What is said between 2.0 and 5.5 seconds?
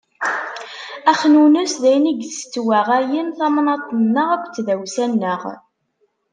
i yessettwaɣayen tamnaḍt-nneɣ akked tdawsa-nneɣ.